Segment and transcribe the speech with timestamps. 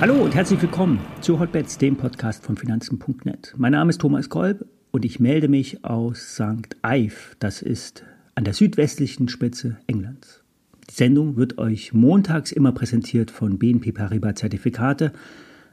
[0.00, 3.54] Hallo und herzlich willkommen zu Hotbets, dem Podcast von Finanzen.net.
[3.56, 6.76] Mein Name ist Thomas Kolb und ich melde mich aus St.
[6.86, 7.36] Ive.
[7.38, 8.04] Das ist
[8.34, 10.44] an der südwestlichen Spitze Englands.
[10.90, 15.12] Die Sendung wird euch montags immer präsentiert von BNP Paribas Zertifikate,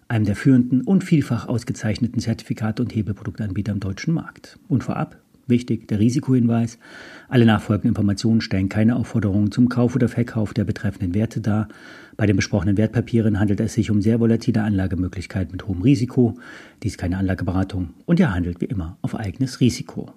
[0.07, 4.59] einem der führenden und vielfach ausgezeichneten Zertifikate und Hebelproduktanbieter im deutschen Markt.
[4.69, 5.17] Und vorab
[5.51, 6.79] Wichtig, der Risikohinweis.
[7.29, 11.67] Alle nachfolgenden Informationen stellen keine Aufforderungen zum Kauf oder Verkauf der betreffenden Werte dar.
[12.17, 16.39] Bei den besprochenen Wertpapieren handelt es sich um sehr volatile Anlagemöglichkeiten mit hohem Risiko.
[16.81, 20.11] Dies ist keine Anlageberatung und ihr handelt wie immer auf eigenes Risiko.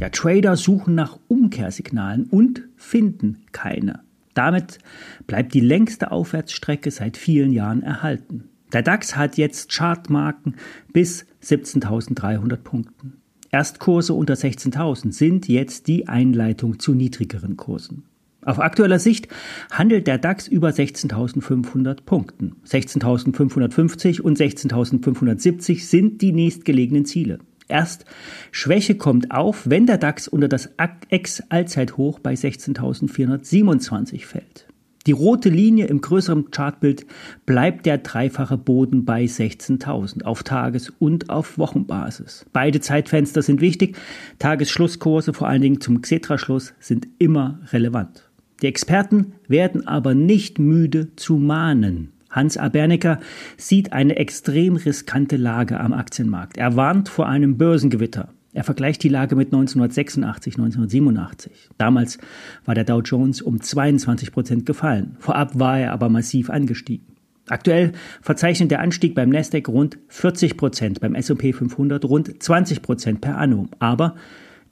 [0.00, 4.00] Ja, Trader suchen nach Umkehrsignalen und finden keine.
[4.34, 4.78] Damit
[5.26, 8.48] bleibt die längste Aufwärtsstrecke seit vielen Jahren erhalten.
[8.72, 10.56] Der DAX hat jetzt Chartmarken
[10.92, 13.23] bis 17.300 Punkten.
[13.54, 18.02] Erstkurse unter 16.000 sind jetzt die Einleitung zu niedrigeren Kursen.
[18.42, 19.28] Auf aktueller Sicht
[19.70, 22.56] handelt der DAX über 16.500 Punkten.
[22.66, 27.38] 16.550 und 16.570 sind die nächstgelegenen Ziele.
[27.68, 28.06] Erst
[28.50, 30.70] Schwäche kommt auf, wenn der DAX unter das
[31.08, 34.66] Ex-Allzeithoch bei 16.427 fällt.
[35.06, 37.04] Die rote Linie im größeren Chartbild
[37.44, 42.46] bleibt der dreifache Boden bei 16.000 auf Tages- und auf Wochenbasis.
[42.54, 43.98] Beide Zeitfenster sind wichtig.
[44.38, 48.30] Tagesschlusskurse, vor allen Dingen zum Xetra-Schluss, sind immer relevant.
[48.62, 52.12] Die Experten werden aber nicht müde zu mahnen.
[52.30, 53.20] Hans Abernecker
[53.58, 56.56] sieht eine extrem riskante Lage am Aktienmarkt.
[56.56, 58.33] Er warnt vor einem Börsengewitter.
[58.54, 61.70] Er vergleicht die Lage mit 1986, 1987.
[61.76, 62.18] Damals
[62.64, 65.16] war der Dow Jones um 22 Prozent gefallen.
[65.18, 67.14] Vorab war er aber massiv angestiegen.
[67.48, 73.20] Aktuell verzeichnet der Anstieg beim Nasdaq rund 40 Prozent, beim S&P 500 rund 20 Prozent
[73.20, 73.68] per annum.
[73.80, 74.14] Aber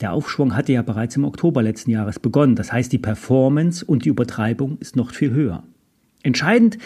[0.01, 2.55] der Aufschwung hatte ja bereits im Oktober letzten Jahres begonnen.
[2.55, 5.65] Das heißt, die Performance und die Übertreibung ist noch viel höher.
[6.23, 6.79] Entscheidend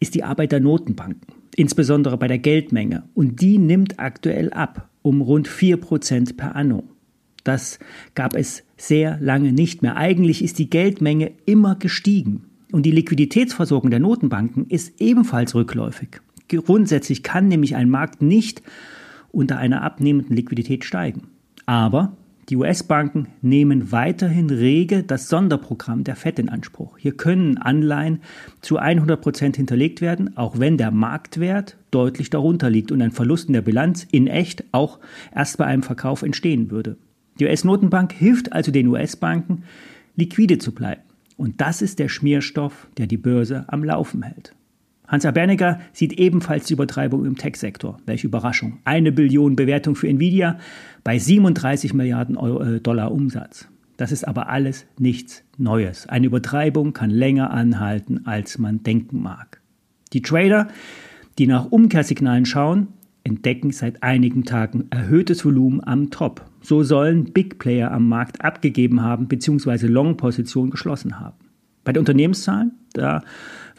[0.00, 3.04] ist die Arbeit der Notenbanken, insbesondere bei der Geldmenge.
[3.14, 6.84] Und die nimmt aktuell ab um rund 4% per anno.
[7.44, 7.78] Das
[8.14, 9.96] gab es sehr lange nicht mehr.
[9.96, 12.46] Eigentlich ist die Geldmenge immer gestiegen.
[12.72, 16.20] Und die Liquiditätsversorgung der Notenbanken ist ebenfalls rückläufig.
[16.48, 18.62] Grundsätzlich kann nämlich ein Markt nicht
[19.30, 21.28] unter einer abnehmenden Liquidität steigen.
[21.66, 22.16] Aber
[22.50, 26.98] die US-Banken nehmen weiterhin rege das Sonderprogramm der FED in Anspruch.
[26.98, 28.22] Hier können Anleihen
[28.60, 33.46] zu 100 Prozent hinterlegt werden, auch wenn der Marktwert deutlich darunter liegt und ein Verlust
[33.46, 34.98] in der Bilanz in echt auch
[35.32, 36.96] erst bei einem Verkauf entstehen würde.
[37.38, 39.62] Die US-Notenbank hilft also den US-Banken,
[40.16, 41.02] liquide zu bleiben.
[41.36, 44.54] Und das ist der Schmierstoff, der die Börse am Laufen hält.
[45.10, 47.98] Hans Bernecker sieht ebenfalls die Übertreibung im Tech-Sektor.
[48.06, 48.78] Welche Überraschung.
[48.84, 50.58] Eine Billion Bewertung für Nvidia
[51.02, 53.66] bei 37 Milliarden Euro, äh, Dollar Umsatz.
[53.96, 56.08] Das ist aber alles nichts Neues.
[56.08, 59.60] Eine Übertreibung kann länger anhalten, als man denken mag.
[60.12, 60.68] Die Trader,
[61.38, 62.86] die nach Umkehrsignalen schauen,
[63.24, 66.46] entdecken seit einigen Tagen erhöhtes Volumen am Top.
[66.60, 69.88] So sollen Big Player am Markt abgegeben haben bzw.
[69.88, 71.36] Long-Position geschlossen haben.
[71.82, 73.22] Bei den Unternehmenszahlen, da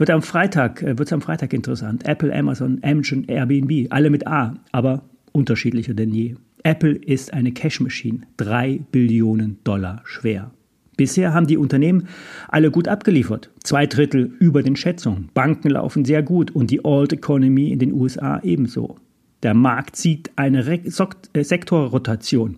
[0.01, 2.07] wird am Freitag, äh, wird es am Freitag interessant.
[2.07, 6.35] Apple, Amazon, Amazon, Airbnb, alle mit A, aber unterschiedlicher denn je.
[6.63, 10.49] Apple ist eine Cash Machine, drei Billionen Dollar schwer.
[10.97, 12.07] Bisher haben die Unternehmen
[12.47, 13.51] alle gut abgeliefert.
[13.63, 15.29] Zwei Drittel über den Schätzungen.
[15.35, 18.97] Banken laufen sehr gut und die Old Economy in den USA ebenso.
[19.43, 22.57] Der Markt sieht eine Re äh, Sektorrotation.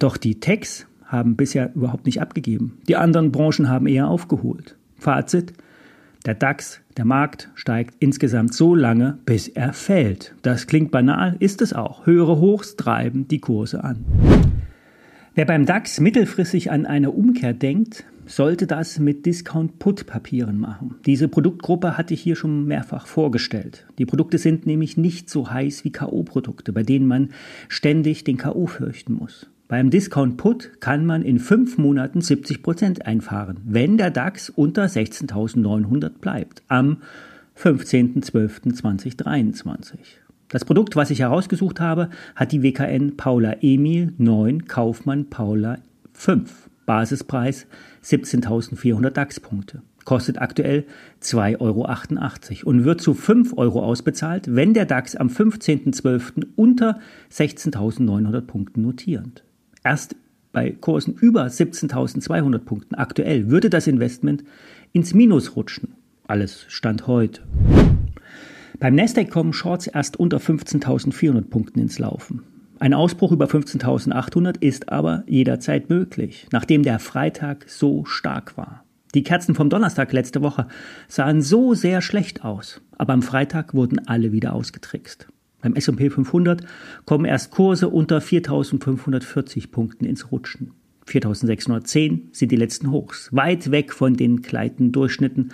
[0.00, 2.78] Doch die Techs haben bisher überhaupt nicht abgegeben.
[2.88, 4.76] Die anderen Branchen haben eher aufgeholt.
[4.96, 5.52] Fazit,
[6.22, 10.34] der DAX, der Markt steigt insgesamt so lange, bis er fällt.
[10.42, 12.06] Das klingt banal, ist es auch.
[12.06, 14.04] Höhere Hochs treiben die Kurse an.
[15.34, 20.94] Wer beim DAX mittelfristig an eine Umkehr denkt, sollte das mit Discount-Put-Papieren machen.
[21.06, 23.86] Diese Produktgruppe hatte ich hier schon mehrfach vorgestellt.
[23.98, 27.30] Die Produkte sind nämlich nicht so heiß wie KO-Produkte, bei denen man
[27.68, 29.48] ständig den KO fürchten muss.
[29.72, 34.84] Beim Discount Put kann man in fünf Monaten 70 Prozent einfahren, wenn der DAX unter
[34.84, 36.98] 16.900 bleibt, am
[37.58, 39.94] 15.12.2023.
[40.50, 45.78] Das Produkt, was ich herausgesucht habe, hat die WKN Paula Emil 9 Kaufmann Paula
[46.12, 46.68] 5.
[46.84, 47.66] Basispreis
[48.04, 49.80] 17.400 DAX-Punkte.
[50.04, 50.84] Kostet aktuell
[51.22, 51.88] 2,88 Euro
[52.68, 56.48] und wird zu 5 Euro ausbezahlt, wenn der DAX am 15.12.
[56.56, 59.44] unter 16.900 Punkten notiert.
[59.84, 60.16] Erst
[60.52, 64.44] bei Kursen über 17.200 Punkten aktuell würde das Investment
[64.92, 65.94] ins Minus rutschen.
[66.26, 67.42] Alles Stand heute.
[68.78, 72.42] Beim Nasdaq kommen Shorts erst unter 15.400 Punkten ins Laufen.
[72.78, 78.84] Ein Ausbruch über 15.800 ist aber jederzeit möglich, nachdem der Freitag so stark war.
[79.14, 80.66] Die Kerzen vom Donnerstag letzte Woche
[81.06, 85.28] sahen so sehr schlecht aus, aber am Freitag wurden alle wieder ausgetrickst.
[85.62, 86.62] Beim S&P 500
[87.06, 90.72] kommen erst Kurse unter 4.540 Punkten ins Rutschen.
[91.08, 95.52] 4.610 sind die letzten Hochs, weit weg von den gleitenden Durchschnitten.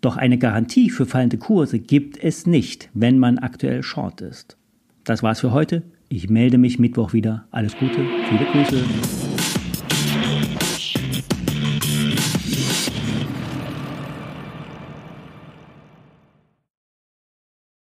[0.00, 4.56] Doch eine Garantie für fallende Kurse gibt es nicht, wenn man aktuell short ist.
[5.04, 5.82] Das war's für heute.
[6.08, 7.46] Ich melde mich Mittwoch wieder.
[7.50, 9.29] Alles Gute, viele Grüße.